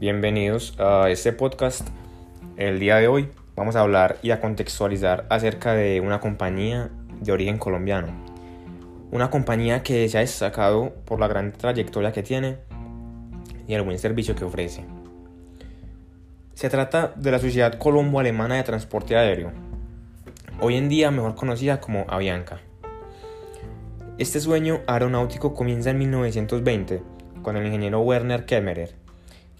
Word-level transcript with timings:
Bienvenidos 0.00 0.78
a 0.78 1.10
este 1.10 1.32
podcast. 1.32 1.88
El 2.56 2.78
día 2.78 2.98
de 2.98 3.08
hoy 3.08 3.30
vamos 3.56 3.74
a 3.74 3.80
hablar 3.80 4.18
y 4.22 4.30
a 4.30 4.40
contextualizar 4.40 5.26
acerca 5.28 5.72
de 5.72 6.00
una 6.00 6.20
compañía 6.20 6.88
de 7.20 7.32
origen 7.32 7.58
colombiano. 7.58 8.06
Una 9.10 9.28
compañía 9.28 9.82
que 9.82 10.08
se 10.08 10.16
ha 10.16 10.20
destacado 10.20 10.94
por 11.04 11.18
la 11.18 11.26
gran 11.26 11.50
trayectoria 11.50 12.12
que 12.12 12.22
tiene 12.22 12.58
y 13.66 13.74
el 13.74 13.82
buen 13.82 13.98
servicio 13.98 14.36
que 14.36 14.44
ofrece. 14.44 14.84
Se 16.54 16.70
trata 16.70 17.12
de 17.16 17.32
la 17.32 17.40
Sociedad 17.40 17.76
Colombo-Alemana 17.76 18.54
de 18.54 18.62
Transporte 18.62 19.16
Aéreo, 19.16 19.50
hoy 20.60 20.76
en 20.76 20.88
día 20.88 21.10
mejor 21.10 21.34
conocida 21.34 21.80
como 21.80 22.06
Avianca. 22.06 22.60
Este 24.16 24.38
sueño 24.38 24.78
aeronáutico 24.86 25.54
comienza 25.54 25.90
en 25.90 25.98
1920 25.98 27.02
con 27.42 27.56
el 27.56 27.66
ingeniero 27.66 28.00
Werner 28.02 28.46
Kemmerer, 28.46 28.97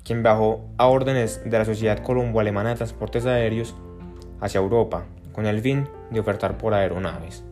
quien 0.05 0.23
bajó 0.23 0.65
a 0.79 0.87
órdenes 0.87 1.43
de 1.45 1.59
la 1.59 1.65
Sociedad 1.65 2.03
Colombo-Alemana 2.03 2.71
de 2.71 2.77
Transportes 2.77 3.27
Aéreos 3.27 3.75
hacia 4.41 4.61
Europa, 4.61 5.05
con 5.33 5.47
el 5.47 5.61
fin 5.61 5.89
de 6.11 6.21
ofertar 6.21 6.59
por 6.59 6.75
aeronaves. 6.75 7.45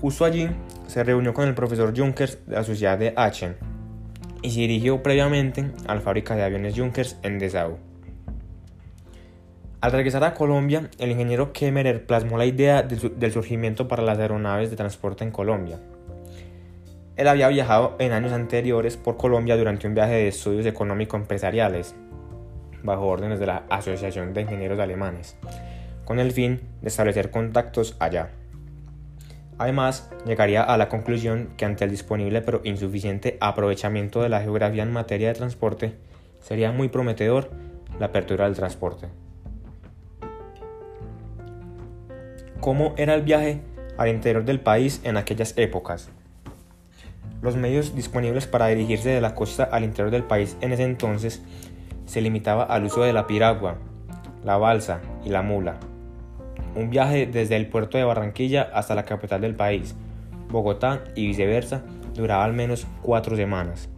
Justo 0.00 0.24
allí 0.24 0.48
se 0.86 1.04
reunió 1.04 1.34
con 1.34 1.48
el 1.48 1.54
profesor 1.54 1.96
Junkers 1.96 2.46
de 2.46 2.56
la 2.56 2.64
Sociedad 2.64 2.98
de 2.98 3.12
Aachen 3.16 3.56
y 4.42 4.50
se 4.50 4.60
dirigió 4.60 5.02
previamente 5.02 5.70
a 5.86 5.94
la 5.94 6.00
fábrica 6.00 6.36
de 6.36 6.44
aviones 6.44 6.74
Junkers 6.76 7.18
en 7.22 7.38
Dessau. 7.38 7.78
Al 9.80 9.92
regresar 9.92 10.24
a 10.24 10.34
Colombia, 10.34 10.90
el 10.98 11.10
ingeniero 11.10 11.52
Kemmerer 11.52 12.06
plasmó 12.06 12.38
la 12.38 12.46
idea 12.46 12.82
del 12.82 13.32
surgimiento 13.32 13.88
para 13.88 14.02
las 14.02 14.18
aeronaves 14.18 14.70
de 14.70 14.76
transporte 14.76 15.22
en 15.22 15.30
Colombia, 15.30 15.78
él 17.16 17.28
había 17.28 17.48
viajado 17.48 17.96
en 17.98 18.12
años 18.12 18.32
anteriores 18.32 18.96
por 18.98 19.16
Colombia 19.16 19.56
durante 19.56 19.86
un 19.86 19.94
viaje 19.94 20.14
de 20.14 20.28
estudios 20.28 20.66
económico-empresariales, 20.66 21.94
bajo 22.82 23.06
órdenes 23.06 23.40
de 23.40 23.46
la 23.46 23.64
Asociación 23.70 24.34
de 24.34 24.42
Ingenieros 24.42 24.78
Alemanes, 24.78 25.36
con 26.04 26.18
el 26.18 26.30
fin 26.32 26.60
de 26.82 26.88
establecer 26.88 27.30
contactos 27.30 27.96
allá. 28.00 28.30
Además, 29.58 30.10
llegaría 30.26 30.62
a 30.62 30.76
la 30.76 30.90
conclusión 30.90 31.54
que 31.56 31.64
ante 31.64 31.84
el 31.84 31.90
disponible 31.90 32.42
pero 32.42 32.60
insuficiente 32.64 33.38
aprovechamiento 33.40 34.22
de 34.22 34.28
la 34.28 34.42
geografía 34.42 34.82
en 34.82 34.92
materia 34.92 35.28
de 35.28 35.34
transporte, 35.34 35.94
sería 36.40 36.70
muy 36.70 36.88
prometedor 36.88 37.50
la 37.98 38.06
apertura 38.06 38.44
del 38.44 38.54
transporte. 38.54 39.08
¿Cómo 42.60 42.94
era 42.98 43.14
el 43.14 43.22
viaje 43.22 43.62
al 43.96 44.08
interior 44.08 44.44
del 44.44 44.60
país 44.60 45.00
en 45.02 45.16
aquellas 45.16 45.56
épocas? 45.56 46.10
Los 47.42 47.56
medios 47.56 47.94
disponibles 47.94 48.46
para 48.46 48.68
dirigirse 48.68 49.10
de 49.10 49.20
la 49.20 49.34
costa 49.34 49.64
al 49.64 49.84
interior 49.84 50.10
del 50.10 50.24
país 50.24 50.56
en 50.60 50.72
ese 50.72 50.84
entonces 50.84 51.42
se 52.06 52.20
limitaba 52.20 52.64
al 52.64 52.84
uso 52.84 53.02
de 53.02 53.12
la 53.12 53.26
piragua, 53.26 53.76
la 54.44 54.56
balsa 54.56 55.00
y 55.24 55.28
la 55.28 55.42
mula. 55.42 55.78
Un 56.74 56.90
viaje 56.90 57.26
desde 57.26 57.56
el 57.56 57.68
puerto 57.68 57.98
de 57.98 58.04
Barranquilla 58.04 58.70
hasta 58.74 58.94
la 58.94 59.04
capital 59.04 59.40
del 59.40 59.54
país, 59.54 59.94
Bogotá 60.50 61.04
y 61.14 61.26
viceversa, 61.26 61.82
duraba 62.14 62.44
al 62.44 62.52
menos 62.52 62.86
cuatro 63.02 63.36
semanas. 63.36 63.88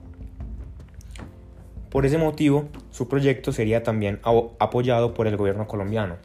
Por 1.91 2.05
ese 2.05 2.19
motivo, 2.19 2.69
su 2.91 3.09
proyecto 3.09 3.53
sería 3.53 3.83
también 3.83 4.21
apoyado 4.59 5.15
por 5.15 5.27
el 5.27 5.37
gobierno 5.37 5.67
colombiano 5.67 6.17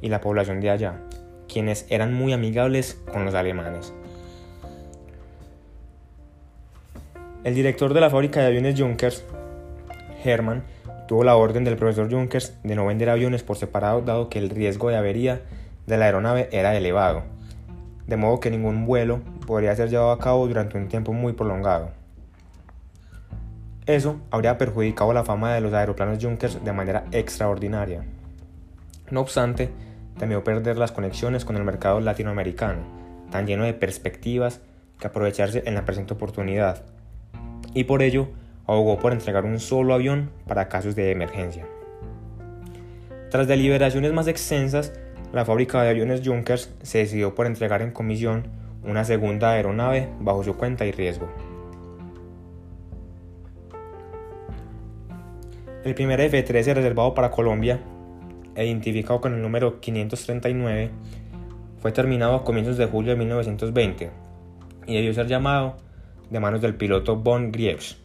y 0.00 0.08
la 0.08 0.20
población 0.20 0.60
de 0.60 0.70
allá, 0.70 1.00
quienes 1.48 1.86
eran 1.88 2.14
muy 2.14 2.32
amigables 2.32 3.00
con 3.12 3.24
los 3.24 3.34
alemanes. 3.34 3.92
El 7.44 7.54
director 7.54 7.94
de 7.94 8.00
la 8.00 8.10
fábrica 8.10 8.40
de 8.40 8.46
aviones 8.46 8.78
Junkers, 8.78 9.24
Hermann, 10.24 10.64
tuvo 11.06 11.22
la 11.22 11.36
orden 11.36 11.62
del 11.62 11.76
profesor 11.76 12.10
Junkers 12.10 12.58
de 12.64 12.74
no 12.74 12.86
vender 12.86 13.08
aviones 13.08 13.44
por 13.44 13.56
separado 13.56 14.02
dado 14.02 14.28
que 14.28 14.40
el 14.40 14.50
riesgo 14.50 14.88
de 14.88 14.96
avería 14.96 15.42
de 15.86 15.96
la 15.96 16.06
aeronave 16.06 16.48
era 16.50 16.76
elevado, 16.76 17.22
de 18.08 18.16
modo 18.16 18.40
que 18.40 18.50
ningún 18.50 18.86
vuelo 18.86 19.20
podría 19.46 19.76
ser 19.76 19.88
llevado 19.88 20.10
a 20.10 20.18
cabo 20.18 20.48
durante 20.48 20.76
un 20.76 20.88
tiempo 20.88 21.12
muy 21.12 21.32
prolongado. 21.32 21.90
Eso 23.86 24.20
habría 24.32 24.58
perjudicado 24.58 25.12
la 25.12 25.24
fama 25.24 25.54
de 25.54 25.60
los 25.60 25.72
aeroplanos 25.72 26.22
Junkers 26.22 26.62
de 26.64 26.72
manera 26.72 27.04
extraordinaria. 27.12 28.02
No 29.12 29.20
obstante, 29.20 29.70
temió 30.18 30.42
perder 30.42 30.76
las 30.76 30.90
conexiones 30.90 31.44
con 31.44 31.56
el 31.56 31.62
mercado 31.62 32.00
latinoamericano, 32.00 32.80
tan 33.30 33.46
lleno 33.46 33.62
de 33.62 33.74
perspectivas 33.74 34.60
que 34.98 35.06
aprovecharse 35.06 35.62
en 35.66 35.74
la 35.74 35.84
presente 35.84 36.14
oportunidad 36.14 36.82
y 37.78 37.84
por 37.84 38.02
ello 38.02 38.26
abogó 38.66 38.98
por 38.98 39.12
entregar 39.12 39.44
un 39.44 39.60
solo 39.60 39.94
avión 39.94 40.30
para 40.48 40.68
casos 40.68 40.96
de 40.96 41.12
emergencia. 41.12 41.64
Tras 43.30 43.46
deliberaciones 43.46 44.12
más 44.12 44.26
extensas, 44.26 44.92
la 45.32 45.44
fábrica 45.44 45.80
de 45.80 45.90
aviones 45.90 46.22
Junkers 46.24 46.74
se 46.82 46.98
decidió 46.98 47.36
por 47.36 47.46
entregar 47.46 47.80
en 47.82 47.92
comisión 47.92 48.48
una 48.82 49.04
segunda 49.04 49.52
aeronave 49.52 50.08
bajo 50.18 50.42
su 50.42 50.56
cuenta 50.56 50.86
y 50.86 50.90
riesgo. 50.90 51.28
El 55.84 55.94
primer 55.94 56.20
F-13 56.20 56.74
reservado 56.74 57.14
para 57.14 57.30
Colombia, 57.30 57.78
identificado 58.56 59.20
con 59.20 59.34
el 59.34 59.40
número 59.40 59.78
539, 59.78 60.90
fue 61.80 61.92
terminado 61.92 62.34
a 62.34 62.44
comienzos 62.44 62.76
de 62.76 62.86
julio 62.86 63.12
de 63.12 63.18
1920 63.18 64.10
y 64.88 64.94
debió 64.96 65.14
ser 65.14 65.28
llamado 65.28 65.76
de 66.30 66.40
manos 66.40 66.60
del 66.60 66.74
piloto 66.74 67.16
Von 67.16 67.52
Grieves. 67.52 67.96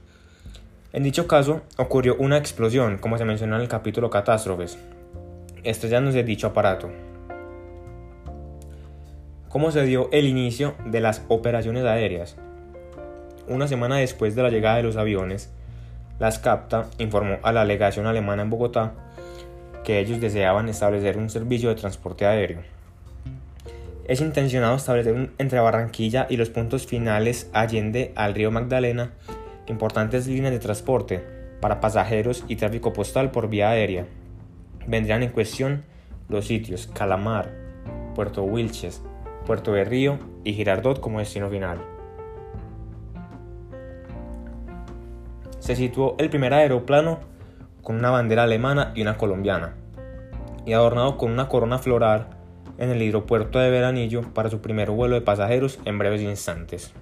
En 0.91 1.03
dicho 1.03 1.27
caso, 1.27 1.61
ocurrió 1.77 2.15
una 2.17 2.37
explosión, 2.37 2.97
como 2.97 3.17
se 3.17 3.25
menciona 3.25 3.55
en 3.55 3.63
el 3.63 3.67
capítulo 3.67 4.09
Catástrofes, 4.09 4.77
estrellándose 5.63 6.23
dicho 6.23 6.47
aparato. 6.47 6.89
¿Cómo 9.49 9.71
se 9.71 9.83
dio 9.85 10.09
el 10.11 10.25
inicio 10.25 10.75
de 10.85 10.99
las 10.99 11.23
operaciones 11.27 11.85
aéreas? 11.85 12.35
Una 13.47 13.67
semana 13.67 13.97
después 13.97 14.35
de 14.35 14.43
la 14.43 14.49
llegada 14.49 14.77
de 14.77 14.83
los 14.83 14.97
aviones, 14.97 15.51
la 16.19 16.31
SCAPTA 16.31 16.87
informó 16.99 17.39
a 17.43 17.51
la 17.51 17.65
legación 17.65 18.07
alemana 18.07 18.43
en 18.43 18.49
Bogotá 18.49 18.93
que 19.83 19.99
ellos 19.99 20.21
deseaban 20.21 20.69
establecer 20.69 21.17
un 21.17 21.29
servicio 21.29 21.69
de 21.69 21.75
transporte 21.75 22.25
aéreo 22.25 22.72
es 24.05 24.21
intencionado 24.21 24.75
establecer 24.75 25.31
entre 25.37 25.59
Barranquilla 25.59 26.27
y 26.29 26.37
los 26.37 26.49
puntos 26.49 26.85
finales 26.85 27.49
allende 27.53 28.11
al 28.15 28.33
río 28.33 28.51
Magdalena 28.51 29.11
importantes 29.67 30.27
líneas 30.27 30.51
de 30.51 30.59
transporte 30.59 31.23
para 31.61 31.79
pasajeros 31.79 32.43
y 32.47 32.57
tráfico 32.57 32.91
postal 32.91 33.31
por 33.31 33.49
vía 33.49 33.69
aérea. 33.69 34.05
Vendrían 34.87 35.23
en 35.23 35.31
cuestión 35.31 35.83
los 36.27 36.47
sitios 36.47 36.87
Calamar, 36.87 37.51
Puerto 38.15 38.43
Wilches, 38.43 39.01
Puerto 39.45 39.71
de 39.71 39.85
Río 39.85 40.19
y 40.43 40.53
Girardot 40.53 40.99
como 40.99 41.19
destino 41.19 41.49
final. 41.49 41.77
Se 45.59 45.77
situó 45.77 46.15
el 46.17 46.29
primer 46.29 46.53
aeroplano 46.53 47.19
con 47.81 47.95
una 47.95 48.09
bandera 48.09 48.43
alemana 48.43 48.91
y 48.95 49.01
una 49.01 49.17
colombiana, 49.17 49.75
y 50.65 50.73
adornado 50.73 51.17
con 51.17 51.31
una 51.31 51.47
corona 51.47 51.77
floral 51.77 52.27
en 52.77 52.89
el 52.89 53.01
hidropuerto 53.01 53.59
de 53.59 53.69
Veranillo 53.69 54.21
para 54.33 54.49
su 54.49 54.61
primer 54.61 54.91
vuelo 54.91 55.15
de 55.15 55.21
pasajeros 55.21 55.79
en 55.85 55.97
breves 55.97 56.21
instantes. 56.21 56.93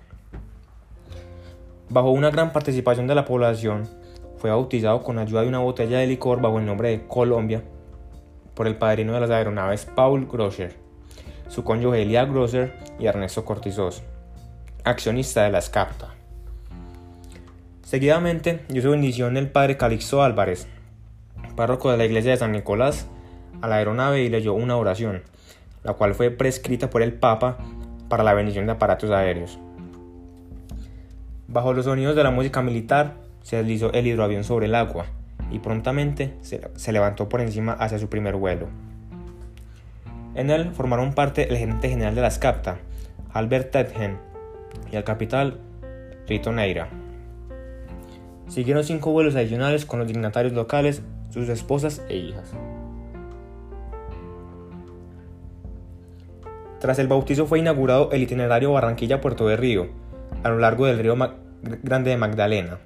Bajo 1.89 2.09
una 2.11 2.29
gran 2.29 2.53
participación 2.53 3.07
de 3.07 3.15
la 3.15 3.25
población, 3.25 3.87
fue 4.37 4.49
bautizado 4.49 5.03
con 5.03 5.19
ayuda 5.19 5.41
de 5.41 5.47
una 5.47 5.59
botella 5.59 5.99
de 5.99 6.07
licor 6.07 6.41
bajo 6.41 6.57
el 6.59 6.65
nombre 6.65 6.89
de 6.89 7.07
Colombia 7.07 7.63
por 8.55 8.67
el 8.67 8.75
padrino 8.75 9.13
de 9.13 9.19
las 9.19 9.29
aeronaves 9.29 9.85
Paul 9.95 10.25
Grosser, 10.25 10.75
su 11.47 11.63
cónyuge 11.63 12.01
Elia 12.01 12.25
Grosser 12.25 12.73
y 12.99 13.05
Ernesto 13.05 13.45
Cortizos, 13.45 14.03
accionista 14.83 15.43
de 15.43 15.51
la 15.51 15.61
SCAPTA. 15.61 16.15
Seguidamente 17.83 18.61
dio 18.69 18.81
su 18.81 18.91
bendición 18.91 19.35
el 19.35 19.49
padre 19.49 19.77
Calixto 19.77 20.23
Álvarez, 20.23 20.67
párroco 21.55 21.91
de 21.91 21.97
la 21.97 22.05
iglesia 22.05 22.31
de 22.31 22.37
San 22.37 22.53
Nicolás, 22.53 23.07
a 23.61 23.67
la 23.67 23.75
aeronave 23.75 24.23
y 24.23 24.29
leyó 24.29 24.53
una 24.53 24.77
oración, 24.77 25.23
la 25.83 25.93
cual 25.93 26.13
fue 26.13 26.29
prescrita 26.29 26.89
por 26.89 27.01
el 27.01 27.13
Papa 27.13 27.57
para 28.09 28.23
la 28.23 28.33
bendición 28.33 28.65
de 28.65 28.73
aparatos 28.73 29.11
aéreos. 29.11 29.59
Bajo 31.47 31.73
los 31.73 31.85
sonidos 31.85 32.15
de 32.15 32.23
la 32.23 32.31
música 32.31 32.61
militar, 32.61 33.15
se 33.41 33.57
deslizó 33.57 33.91
el 33.93 34.07
hidroavión 34.07 34.43
sobre 34.43 34.67
el 34.67 34.75
agua 34.75 35.05
y 35.51 35.59
prontamente 35.59 36.33
se, 36.41 36.91
levantó 36.91 37.27
por 37.27 37.41
encima 37.41 37.73
hacia 37.73 37.99
su 37.99 38.07
primer 38.07 38.35
vuelo. 38.35 38.67
En 40.33 40.49
él 40.49 40.71
formaron 40.71 41.13
parte 41.13 41.49
el 41.49 41.57
gerente 41.57 41.89
general 41.89 42.15
de 42.15 42.21
la 42.21 42.31
SCAPTA, 42.31 42.77
Albert 43.33 43.71
Tetgen, 43.71 44.17
y 44.91 44.95
el 44.95 45.03
capitán 45.03 45.57
Rito 46.27 46.51
Neira. 46.53 46.87
Siguieron 48.47 48.83
cinco 48.83 49.11
vuelos 49.11 49.35
adicionales 49.35 49.85
con 49.85 49.99
los 49.99 50.07
dignatarios 50.07 50.53
locales, 50.53 51.01
sus 51.31 51.49
esposas 51.49 52.01
e 52.07 52.15
hijas. 52.15 52.53
Tras 56.81 56.97
el 56.97 57.07
bautizo 57.07 57.45
fue 57.45 57.59
inaugurado 57.59 58.09
el 58.11 58.23
itinerario 58.23 58.73
Barranquilla-Puerto 58.73 59.47
de 59.47 59.55
Río, 59.55 59.89
a 60.41 60.49
lo 60.49 60.57
largo 60.57 60.87
del 60.87 60.97
río 60.97 61.15
Grande 61.83 62.09
de 62.09 62.17
Magdalena. 62.17 62.79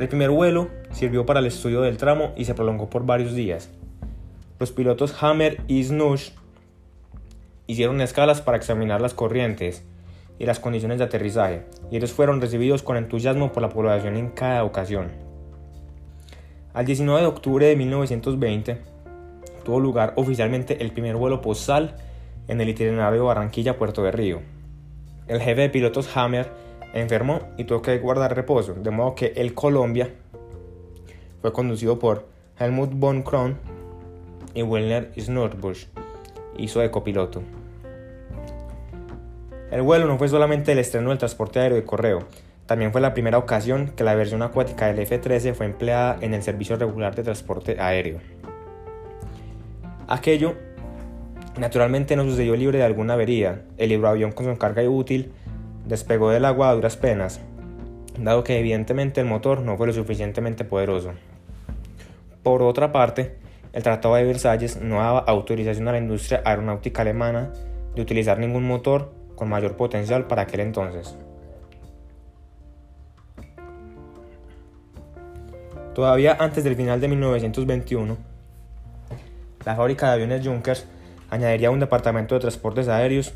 El 0.00 0.08
primer 0.08 0.30
vuelo 0.30 0.70
sirvió 0.90 1.26
para 1.26 1.40
el 1.40 1.46
estudio 1.46 1.82
del 1.82 1.98
tramo 1.98 2.32
y 2.34 2.46
se 2.46 2.54
prolongó 2.54 2.88
por 2.88 3.04
varios 3.04 3.34
días. 3.34 3.68
Los 4.58 4.72
pilotos 4.72 5.22
Hammer 5.22 5.60
y 5.68 5.84
Snush 5.84 6.30
hicieron 7.66 8.00
escalas 8.00 8.40
para 8.40 8.56
examinar 8.56 9.02
las 9.02 9.12
corrientes 9.12 9.84
y 10.38 10.46
las 10.46 10.58
condiciones 10.58 10.96
de 10.96 11.04
aterrizaje, 11.04 11.66
y 11.90 11.98
ellos 11.98 12.12
fueron 12.12 12.40
recibidos 12.40 12.82
con 12.82 12.96
entusiasmo 12.96 13.52
por 13.52 13.60
la 13.60 13.68
población 13.68 14.16
en 14.16 14.30
cada 14.30 14.64
ocasión. 14.64 15.08
Al 16.72 16.86
19 16.86 17.20
de 17.20 17.26
octubre 17.26 17.66
de 17.66 17.76
1920 17.76 18.78
tuvo 19.62 19.78
lugar 19.78 20.14
oficialmente 20.16 20.82
el 20.82 20.90
primer 20.90 21.16
vuelo 21.16 21.42
postal 21.42 21.96
en 22.48 22.60
el 22.60 22.68
itinerario 22.68 23.24
Barranquilla-Puerto 23.24 24.02
de 24.02 24.12
Río. 24.12 24.40
El 25.28 25.40
jefe 25.40 25.62
de 25.62 25.70
pilotos 25.70 26.16
Hammer 26.16 26.50
enfermó 26.94 27.40
y 27.56 27.64
tuvo 27.64 27.82
que 27.82 27.98
guardar 27.98 28.34
reposo, 28.34 28.74
de 28.74 28.90
modo 28.90 29.14
que 29.14 29.32
el 29.36 29.54
Colombia 29.54 30.10
fue 31.40 31.52
conducido 31.52 31.98
por 31.98 32.26
Helmut 32.58 32.92
von 32.94 33.22
Kron 33.22 33.58
y 34.54 34.62
Wilner 34.62 35.12
Snorbusch, 35.18 35.86
hizo 36.58 36.80
de 36.80 36.90
copiloto. 36.90 37.42
El 39.70 39.82
vuelo 39.82 40.06
no 40.06 40.18
fue 40.18 40.28
solamente 40.28 40.72
el 40.72 40.78
estreno 40.78 41.08
del 41.08 41.18
transporte 41.18 41.60
aéreo 41.60 41.76
de 41.76 41.84
correo, 41.84 42.26
también 42.66 42.92
fue 42.92 43.00
la 43.00 43.12
primera 43.12 43.38
ocasión 43.38 43.92
que 43.96 44.04
la 44.04 44.14
versión 44.14 44.42
acuática 44.42 44.86
del 44.86 45.00
F-13 45.00 45.54
fue 45.54 45.66
empleada 45.66 46.16
en 46.20 46.32
el 46.32 46.42
servicio 46.42 46.76
regular 46.76 47.14
de 47.14 47.22
transporte 47.22 47.76
aéreo. 47.80 48.20
Aquello 50.08 50.54
naturalmente 51.58 52.16
no 52.16 52.24
sucedió 52.24 52.56
libre 52.56 52.78
de 52.78 52.84
alguna 52.84 53.14
avería. 53.14 53.62
El 53.78 53.92
hidroavión 53.92 54.32
con 54.32 54.46
su 54.46 54.58
carga 54.58 54.82
útil 54.88 55.32
despegó 55.86 56.30
del 56.30 56.44
agua 56.44 56.70
a 56.70 56.74
duras 56.74 56.96
penas, 56.96 57.40
dado 58.18 58.44
que 58.44 58.58
evidentemente 58.58 59.20
el 59.20 59.26
motor 59.26 59.60
no 59.60 59.76
fue 59.76 59.86
lo 59.86 59.92
suficientemente 59.92 60.64
poderoso. 60.64 61.12
Por 62.42 62.62
otra 62.62 62.92
parte, 62.92 63.36
el 63.72 63.82
Tratado 63.82 64.14
de 64.16 64.24
Versalles 64.24 64.80
no 64.80 64.96
daba 64.96 65.20
autorización 65.20 65.88
a 65.88 65.92
la 65.92 65.98
industria 65.98 66.42
aeronáutica 66.44 67.02
alemana 67.02 67.52
de 67.94 68.02
utilizar 68.02 68.38
ningún 68.38 68.66
motor 68.66 69.12
con 69.34 69.48
mayor 69.48 69.76
potencial 69.76 70.26
para 70.26 70.42
aquel 70.42 70.60
entonces. 70.60 71.16
Todavía 75.94 76.36
antes 76.38 76.64
del 76.64 76.74
final 76.74 77.00
de 77.00 77.08
1921, 77.08 78.16
la 79.64 79.76
fábrica 79.76 80.06
de 80.06 80.12
aviones 80.14 80.46
Junkers 80.46 80.86
añadiría 81.32 81.70
un 81.70 81.80
departamento 81.80 82.34
de 82.34 82.42
transportes 82.42 82.88
aéreos 82.88 83.32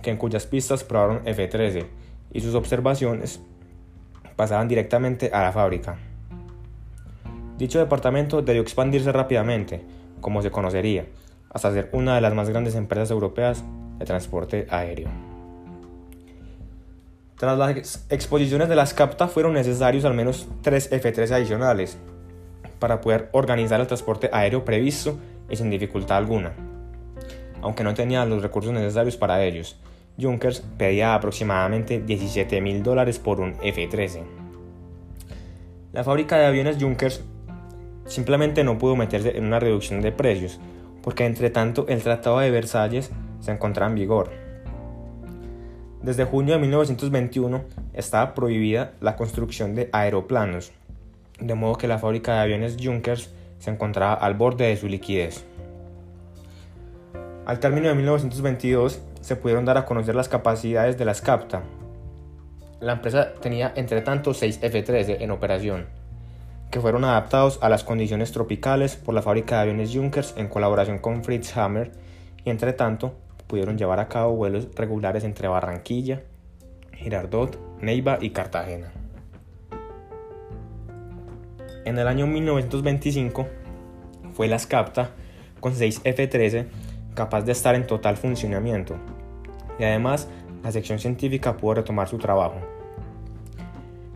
que 0.00 0.10
en 0.10 0.16
cuyas 0.16 0.46
pistas 0.46 0.82
probaron 0.82 1.20
F-13 1.26 1.84
y 2.32 2.40
sus 2.40 2.54
observaciones 2.54 3.42
pasaban 4.34 4.66
directamente 4.66 5.30
a 5.30 5.42
la 5.42 5.52
fábrica. 5.52 5.98
Dicho 7.58 7.78
departamento 7.78 8.40
debió 8.40 8.62
expandirse 8.62 9.12
rápidamente, 9.12 9.82
como 10.22 10.40
se 10.40 10.50
conocería, 10.50 11.04
hasta 11.50 11.70
ser 11.70 11.90
una 11.92 12.14
de 12.14 12.22
las 12.22 12.32
más 12.32 12.48
grandes 12.48 12.74
empresas 12.74 13.10
europeas 13.10 13.62
de 13.98 14.06
transporte 14.06 14.66
aéreo. 14.70 15.10
Tras 17.36 17.58
las 17.58 18.06
exposiciones 18.08 18.70
de 18.70 18.76
las 18.76 18.94
CAPTA 18.94 19.28
fueron 19.28 19.52
necesarios 19.52 20.06
al 20.06 20.14
menos 20.14 20.48
tres 20.62 20.90
F-3 20.90 21.30
adicionales 21.32 21.98
para 22.78 23.02
poder 23.02 23.28
organizar 23.32 23.82
el 23.82 23.86
transporte 23.86 24.30
aéreo 24.32 24.64
previsto 24.64 25.18
y 25.50 25.56
sin 25.56 25.68
dificultad 25.68 26.16
alguna. 26.16 26.67
Aunque 27.62 27.84
no 27.84 27.94
tenía 27.94 28.24
los 28.24 28.42
recursos 28.42 28.72
necesarios 28.72 29.16
para 29.16 29.44
ellos, 29.44 29.78
Junkers 30.20 30.62
pedía 30.76 31.14
aproximadamente 31.14 32.00
17 32.00 32.60
mil 32.60 32.82
dólares 32.82 33.18
por 33.18 33.40
un 33.40 33.54
F-13. 33.62 34.22
La 35.92 36.04
fábrica 36.04 36.36
de 36.36 36.46
aviones 36.46 36.76
Junkers 36.80 37.22
simplemente 38.06 38.64
no 38.64 38.78
pudo 38.78 38.96
meterse 38.96 39.36
en 39.36 39.44
una 39.44 39.60
reducción 39.60 40.00
de 40.00 40.12
precios, 40.12 40.58
porque 41.02 41.24
entre 41.24 41.50
tanto 41.50 41.86
el 41.88 42.02
Tratado 42.02 42.40
de 42.40 42.50
Versalles 42.50 43.10
se 43.40 43.52
encontraba 43.52 43.90
en 43.90 43.96
vigor. 43.96 44.30
Desde 46.02 46.24
junio 46.24 46.54
de 46.54 46.60
1921 46.60 47.62
estaba 47.92 48.34
prohibida 48.34 48.92
la 49.00 49.16
construcción 49.16 49.74
de 49.74 49.88
aeroplanos, 49.92 50.72
de 51.40 51.54
modo 51.54 51.76
que 51.76 51.88
la 51.88 51.98
fábrica 51.98 52.34
de 52.34 52.40
aviones 52.40 52.76
Junkers 52.80 53.32
se 53.58 53.70
encontraba 53.70 54.14
al 54.14 54.34
borde 54.34 54.66
de 54.66 54.76
su 54.76 54.88
liquidez. 54.88 55.44
Al 57.48 57.60
término 57.60 57.88
de 57.88 57.94
1922 57.94 59.00
se 59.22 59.34
pudieron 59.34 59.64
dar 59.64 59.78
a 59.78 59.86
conocer 59.86 60.14
las 60.14 60.28
capacidades 60.28 60.98
de 60.98 61.06
las 61.06 61.22
CAPTA. 61.22 61.62
La 62.78 62.92
empresa 62.92 63.32
tenía 63.40 63.72
entre 63.74 64.02
tanto 64.02 64.34
6 64.34 64.58
F-13 64.60 65.16
en 65.20 65.30
operación 65.30 65.86
que 66.70 66.78
fueron 66.78 67.06
adaptados 67.06 67.58
a 67.62 67.70
las 67.70 67.84
condiciones 67.84 68.32
tropicales 68.32 68.96
por 68.96 69.14
la 69.14 69.22
fábrica 69.22 69.54
de 69.56 69.62
aviones 69.62 69.94
Junkers 69.94 70.34
en 70.36 70.48
colaboración 70.48 70.98
con 70.98 71.24
Fritz 71.24 71.56
Hammer 71.56 71.92
y 72.44 72.50
entre 72.50 72.74
tanto 72.74 73.14
pudieron 73.46 73.78
llevar 73.78 73.98
a 73.98 74.08
cabo 74.08 74.36
vuelos 74.36 74.68
regulares 74.74 75.24
entre 75.24 75.48
Barranquilla, 75.48 76.20
Girardot, 76.92 77.58
Neiva 77.80 78.18
y 78.20 78.28
Cartagena. 78.28 78.92
En 81.86 81.98
el 81.98 82.06
año 82.06 82.26
1925 82.26 83.46
fue 84.34 84.48
la 84.48 84.58
SCAPTA 84.58 85.12
con 85.60 85.74
6 85.74 86.02
F-13 86.04 86.66
capaz 87.18 87.42
de 87.42 87.52
estar 87.52 87.74
en 87.74 87.86
total 87.86 88.16
funcionamiento 88.16 88.94
y 89.78 89.84
además 89.84 90.28
la 90.62 90.70
sección 90.70 91.00
científica 91.00 91.56
pudo 91.56 91.74
retomar 91.74 92.06
su 92.08 92.18
trabajo 92.18 92.60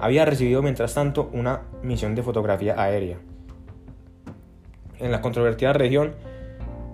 había 0.03 0.25
recibido 0.25 0.63
mientras 0.63 0.95
tanto 0.95 1.31
una 1.33 1.63
misión 1.85 2.17
de 2.17 2.25
fotografía 2.25 2.75
aérea. 2.77 3.19
En 4.99 5.13
la 5.13 5.21
controvertida 5.21 5.73
región 5.73 6.17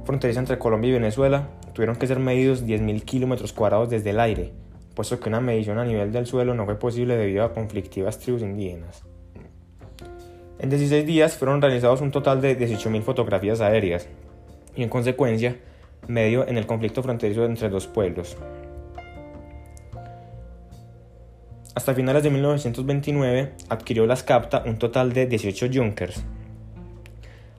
fronteriza 0.05 0.41
entre 0.41 0.59
Colombia 0.59 0.91
y 0.91 0.93
Venezuela 0.93 1.49
tuvieron 1.73 1.97
que 1.97 2.07
ser 2.07 2.19
medidos 2.19 2.67
10.000 2.67 3.03
kilómetros 3.05 3.55
cuadrados 3.55 3.89
desde 3.89 4.11
el 4.11 4.21
aire, 4.21 4.53
puesto 4.95 5.19
que 5.19 5.31
una 5.31 5.41
medición 5.41 5.79
a 5.79 5.87
nivel 5.87 6.13
del 6.13 6.27
suelo 6.27 6.53
no 6.53 6.67
fue 6.67 6.79
posible 6.79 7.17
debido 7.17 7.45
a 7.45 7.55
conflictivas 7.55 8.19
tribus 8.19 8.43
indígenas. 8.43 9.05
En 10.59 10.69
16 10.69 11.07
días 11.07 11.35
fueron 11.35 11.63
realizados 11.63 12.03
un 12.03 12.11
total 12.11 12.43
de 12.43 12.59
18.000 12.59 13.01
fotografías 13.01 13.63
aéreas 13.63 14.07
y 14.77 14.83
en 14.83 14.91
consecuencia 14.91 15.57
medio 16.07 16.47
en 16.47 16.57
el 16.59 16.67
conflicto 16.67 17.03
fronterizo 17.03 17.45
entre 17.45 17.69
dos 17.69 17.87
pueblos. 17.87 18.37
Hasta 21.75 21.95
finales 21.95 22.25
de 22.25 22.31
1929 22.31 23.53
adquirió 23.69 24.07
las 24.07 24.25
CAPTA 24.25 24.65
un 24.67 24.79
total 24.79 25.13
de 25.13 25.27
18 25.27 25.69
Junkers. 25.73 26.25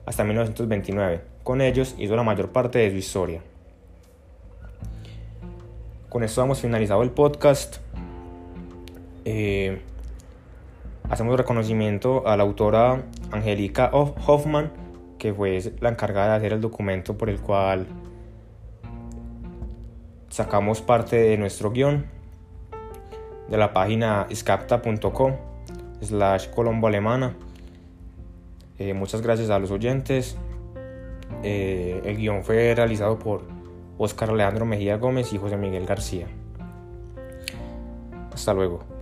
Hasta 0.04 0.24
1929. 0.24 1.22
Con 1.42 1.60
ellos 1.60 1.94
hizo 1.98 2.16
la 2.16 2.22
mayor 2.22 2.50
parte 2.50 2.80
de 2.80 2.90
su 2.90 2.96
historia. 2.96 3.40
Con 6.10 6.22
esto 6.22 6.42
hemos 6.42 6.60
finalizado 6.60 7.02
el 7.02 7.10
podcast. 7.12 7.78
Eh, 9.24 9.80
hacemos 11.08 11.36
reconocimiento 11.36 12.26
a 12.28 12.36
la 12.36 12.42
autora 12.42 13.04
Angélica 13.30 13.90
Hoffman, 13.92 14.70
que 15.18 15.32
fue 15.32 15.62
la 15.80 15.88
encargada 15.88 16.32
de 16.32 16.36
hacer 16.36 16.52
el 16.52 16.60
documento 16.60 17.16
por 17.16 17.30
el 17.30 17.40
cual 17.40 17.86
sacamos 20.30 20.80
parte 20.80 21.16
de 21.16 21.36
nuestro 21.36 21.70
guion 21.70 22.06
de 23.48 23.58
la 23.58 23.72
página 23.72 24.26
scapta.com 24.32 25.34
slash 26.00 26.48
colombo 26.50 26.86
alemana. 26.86 27.34
Eh, 28.78 28.94
muchas 28.94 29.20
gracias 29.20 29.50
a 29.50 29.58
los 29.58 29.70
oyentes. 29.70 30.38
Eh, 31.42 32.00
el 32.04 32.16
guion 32.16 32.42
fue 32.44 32.74
realizado 32.74 33.18
por 33.18 33.42
Oscar 33.98 34.32
Leandro 34.32 34.64
Mejía 34.64 34.96
Gómez 34.96 35.32
y 35.32 35.38
José 35.38 35.56
Miguel 35.56 35.84
García. 35.84 36.26
Hasta 38.32 38.54
luego. 38.54 38.99